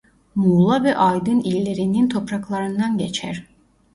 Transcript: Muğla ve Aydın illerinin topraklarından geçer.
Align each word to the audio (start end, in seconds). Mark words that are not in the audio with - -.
Muğla 0.35 0.83
ve 0.83 0.97
Aydın 0.97 1.39
illerinin 1.39 2.09
topraklarından 2.09 2.97
geçer. 2.97 3.45